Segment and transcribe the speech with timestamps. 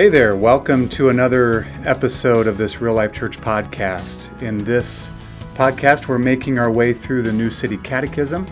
[0.00, 4.40] Hey there, welcome to another episode of this Real Life Church podcast.
[4.40, 5.10] In this
[5.54, 8.46] podcast, we're making our way through the New City Catechism.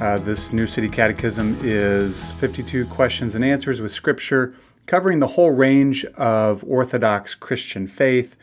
[0.00, 4.54] Uh, this New City Catechism is 52 questions and answers with scripture
[4.86, 8.38] covering the whole range of Orthodox Christian faith.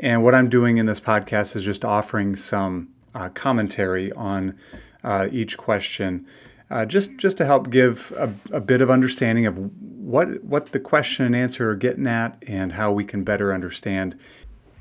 [0.00, 4.58] And what I'm doing in this podcast is just offering some uh, commentary on
[5.04, 6.26] uh, each question
[6.70, 10.80] uh, just just to help give a, a, bit of understanding of what what the
[10.80, 14.18] question and answer are getting at and how we can better understand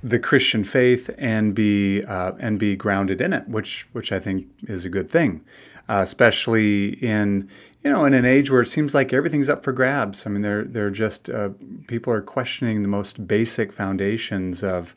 [0.03, 4.47] the Christian faith and be uh, and be grounded in it, which which I think
[4.67, 5.43] is a good thing,
[5.87, 7.49] uh, especially in
[7.83, 10.25] you know in an age where it seems like everything's up for grabs.
[10.25, 11.49] I mean, they're they're just uh,
[11.87, 14.95] people are questioning the most basic foundations of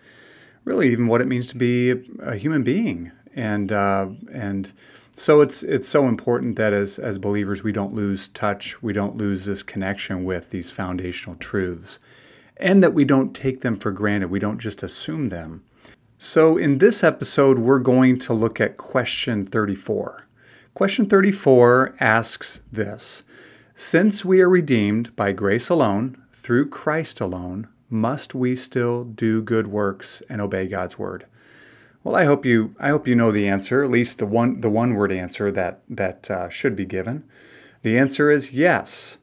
[0.65, 4.73] really even what it means to be a, a human being and uh, and
[5.19, 9.17] so it's it's so important that as as believers we don't lose touch, we don't
[9.17, 11.99] lose this connection with these foundational truths,
[12.57, 14.31] and that we don't take them for granted.
[14.31, 15.65] We don't just assume them.
[16.19, 20.27] So in this episode we're going to look at question 34.
[20.75, 23.25] Question 34 asks this:
[23.75, 29.67] Since we are redeemed by grace alone, through Christ alone, must we still do good
[29.67, 31.27] works and obey God's word?
[32.09, 34.71] Well, I hope you I hope you know the answer, at least the one the
[34.71, 37.23] one word answer that that uh, should be given.
[37.83, 39.19] The answer is yes,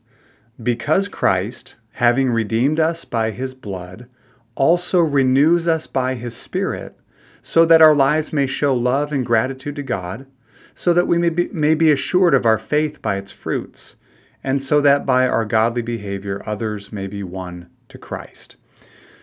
[0.61, 4.07] because Christ, having redeemed us by His blood,
[4.53, 6.95] also renews us by His Spirit,
[7.41, 10.27] so that our lives may show love and gratitude to God,
[10.75, 13.95] so that we may be, may be assured of our faith by its fruits,
[14.43, 18.57] and so that by our godly behavior others may be won to Christ.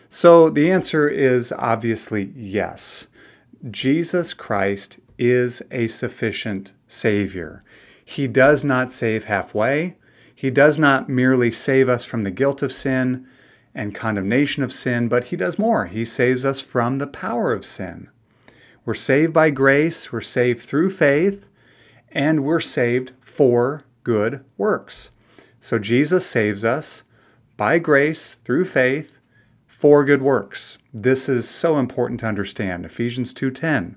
[0.09, 3.07] So the answer is obviously yes.
[3.71, 7.63] Jesus Christ is a sufficient Savior.
[8.05, 9.97] He does not save halfway.
[10.35, 13.25] He does not merely save us from the guilt of sin
[13.73, 15.87] and condemnation of sin, but He does more.
[15.87, 18.09] He saves us from the power of sin.
[18.85, 21.47] We're saved by grace, we're saved through faith,
[22.11, 25.11] and we're saved for good works.
[25.61, 27.05] So Jesus saves us
[27.57, 29.21] by grace through faith
[29.83, 30.79] for good works.
[30.95, 32.87] This is so important to understand.
[32.87, 33.97] Ephesians 2:10.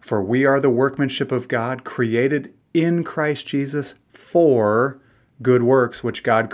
[0.00, 5.00] For we are the workmanship of God, created in Christ Jesus for
[5.40, 6.52] good works which God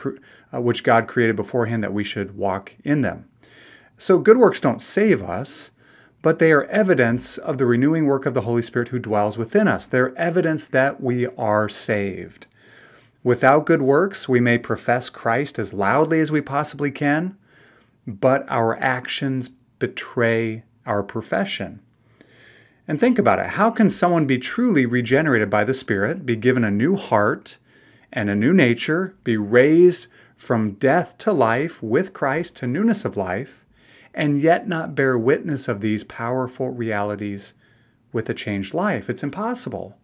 [0.55, 3.25] uh, which God created beforehand that we should walk in them.
[3.99, 5.73] So good works don't save us,
[6.23, 9.67] but they are evidence of the renewing work of the Holy Spirit who dwells within
[9.67, 9.89] us.
[9.89, 12.47] They're evidence that we are saved.
[13.25, 17.37] Without good works, we may profess Christ as loudly as we possibly can,
[18.07, 21.81] but our actions betray our profession.
[22.87, 26.65] And think about it how can someone be truly regenerated by the Spirit, be given
[26.65, 27.57] a new heart
[28.13, 30.07] and a new nature, be raised
[30.37, 33.65] from death to life with Christ to newness of life,
[34.13, 37.55] and yet not bear witness of these powerful realities
[38.13, 39.09] with a changed life?
[39.09, 39.97] It's impossible.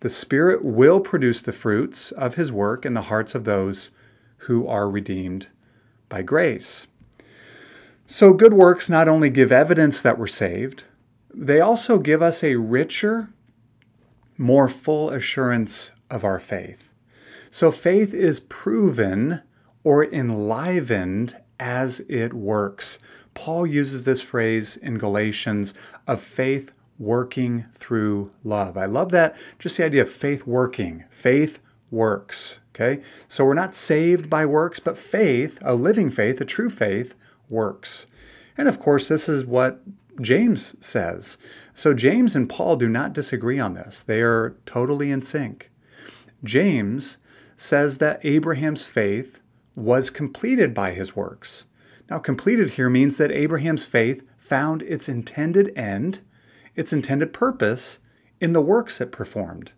[0.00, 3.90] The Spirit will produce the fruits of His work in the hearts of those
[4.38, 5.48] who are redeemed
[6.08, 6.86] by grace.
[8.12, 10.84] So, good works not only give evidence that we're saved,
[11.32, 13.30] they also give us a richer,
[14.36, 16.92] more full assurance of our faith.
[17.50, 19.40] So, faith is proven
[19.82, 22.98] or enlivened as it works.
[23.32, 25.72] Paul uses this phrase in Galatians
[26.06, 28.76] of faith working through love.
[28.76, 31.04] I love that, just the idea of faith working.
[31.08, 32.60] Faith works.
[32.74, 33.02] Okay?
[33.26, 37.14] So we're not saved by works, but faith, a living faith, a true faith,
[37.52, 38.06] works.
[38.58, 39.80] And of course, this is what
[40.20, 41.36] James says.
[41.74, 45.70] So James and Paul do not disagree on this, they are totally in sync.
[46.42, 47.18] James
[47.56, 49.40] says that Abraham's faith
[49.76, 51.64] was completed by his works.
[52.10, 56.20] Now, completed here means that Abraham's faith found its intended end,
[56.74, 58.00] its intended purpose,
[58.40, 59.72] in the works it performed.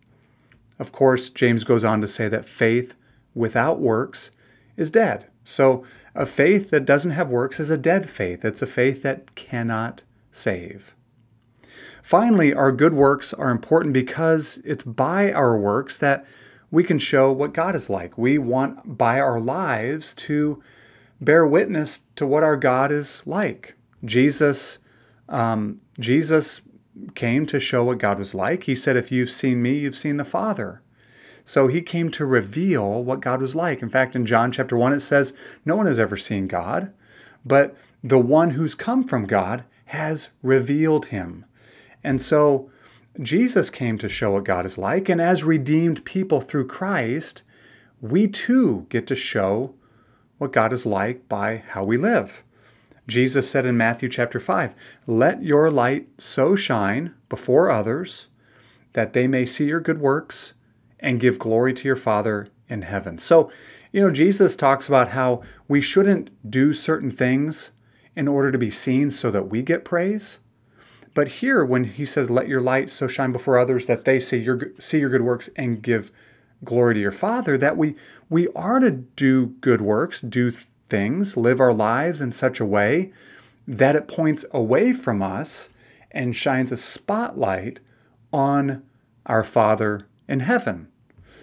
[0.79, 2.95] Of course, James goes on to say that faith
[3.35, 4.31] without works
[4.77, 5.27] is dead.
[5.45, 8.45] So, a faith that doesn't have works is a dead faith.
[8.45, 10.95] It's a faith that cannot save.
[12.03, 16.25] Finally, our good works are important because it's by our works that
[16.71, 18.19] we can show what God is like.
[18.19, 20.63] We want by our lives to
[21.21, 23.75] bear witness to what our God is like.
[24.05, 24.79] Jesus,
[25.29, 26.61] um, Jesus
[27.15, 28.65] came to show what God was like.
[28.65, 30.83] He said, "If you've seen me, you've seen the Father."
[31.45, 33.83] So he came to reveal what God was like.
[33.83, 36.93] In fact, in John chapter 1, it says, No one has ever seen God,
[37.45, 41.45] but the one who's come from God has revealed him.
[42.03, 42.71] And so
[43.21, 45.09] Jesus came to show what God is like.
[45.09, 47.43] And as redeemed people through Christ,
[48.01, 49.75] we too get to show
[50.39, 52.43] what God is like by how we live.
[53.07, 54.75] Jesus said in Matthew chapter 5,
[55.07, 58.29] Let your light so shine before others
[58.95, 60.54] that they may see your good works
[61.05, 63.19] and give glory to your Father in heaven.
[63.19, 63.51] So,
[63.93, 67.71] you know, Jesus talks about how we shouldn't do certain things
[68.17, 70.39] in order to be seen so that we get praise.
[71.13, 74.39] But here, when he says, "Let your light so shine before others that they see
[74.39, 76.11] your see your good works and give
[76.65, 77.95] glory to your Father," that we
[78.29, 83.13] we are to do good works, do things, live our lives in such a way
[83.69, 85.69] that it points away from us
[86.11, 87.81] and shines a spotlight
[88.33, 88.83] on
[89.27, 90.89] our Father in heaven.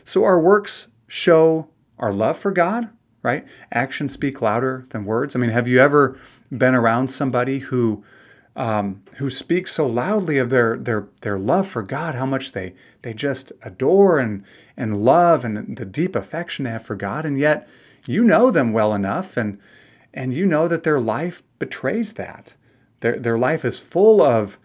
[0.04, 2.90] So our works show our love for God,
[3.24, 3.48] right?
[3.72, 5.36] Actions speak louder than words.
[5.36, 6.18] I mean, have you ever
[6.56, 8.04] been around somebody who
[8.56, 12.74] um, who speaks so loudly of their their their love for God, how much they
[13.02, 14.44] they just adore and
[14.76, 17.68] and love and the deep affection they have for God, and yet
[18.08, 19.58] you know them well enough, and
[20.14, 22.54] and you know that their life betrays that.
[23.00, 24.58] Their their life is full of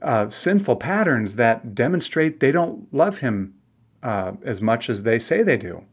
[0.00, 3.54] uh, sinful patterns that demonstrate they don't love Him
[4.02, 5.84] uh, as much as they say they do.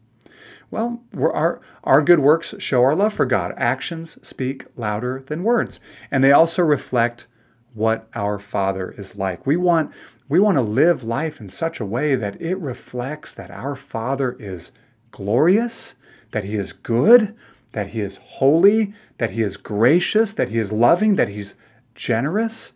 [0.70, 3.54] Well, our, our good works show our love for God.
[3.56, 5.78] Actions speak louder than words.
[6.10, 7.26] And they also reflect
[7.74, 9.46] what our Father is like.
[9.46, 9.92] We want,
[10.28, 14.36] we want to live life in such a way that it reflects that our Father
[14.38, 14.72] is
[15.10, 15.94] glorious,
[16.30, 17.36] that He is good,
[17.72, 21.54] that He is holy, that He is gracious, that He is loving, that He's
[21.94, 22.72] generous.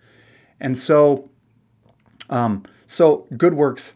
[0.60, 1.30] And so,
[2.28, 3.94] um, so good works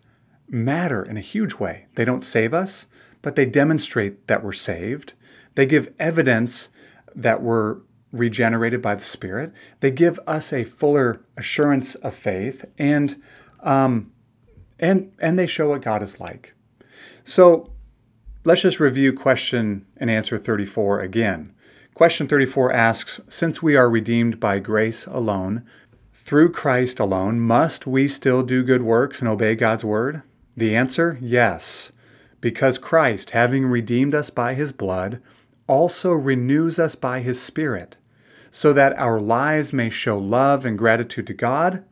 [0.52, 1.86] matter in a huge way.
[1.94, 2.86] They don't save us,
[3.22, 5.14] but they demonstrate that we're saved.
[5.54, 6.68] They give evidence
[7.14, 7.78] that we're
[8.12, 9.52] regenerated by the Spirit.
[9.80, 13.20] They give us a fuller assurance of faith, and
[13.60, 14.12] um,
[14.78, 16.54] and and they show what God is like.
[17.24, 17.72] So
[18.44, 21.54] let's just review question and answer 34 again.
[21.94, 25.64] Question 34 asks Since we are redeemed by grace alone,
[26.12, 30.22] through Christ alone, must we still do good works and obey God's word?
[30.56, 31.92] The answer yes
[32.42, 35.22] because Christ, having redeemed us by his blood,
[35.66, 37.96] also renews us by his Spirit,
[38.50, 41.84] so that our lives may show love and gratitude to God,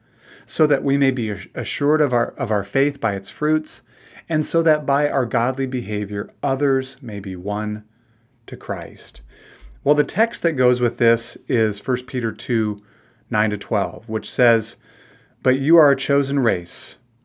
[0.44, 3.82] so that we may be assured of our, of our faith by its fruits,
[4.28, 7.84] and so that by our godly behavior others may be won
[8.46, 9.22] to Christ.
[9.84, 12.82] Well, the text that goes with this is 1 Peter 2
[13.32, 14.74] 9 to 12, which says,
[15.44, 16.96] But you are a chosen race,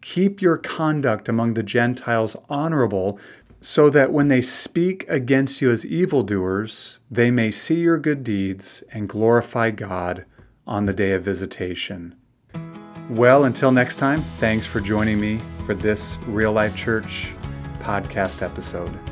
[0.00, 3.18] Keep your conduct among the Gentiles honorable,
[3.60, 8.82] so that when they speak against you as evildoers, they may see your good deeds
[8.90, 10.24] and glorify God
[10.66, 12.14] on the day of visitation.
[13.10, 17.32] Well, until next time, thanks for joining me for this Real Life Church
[17.80, 19.09] podcast episode.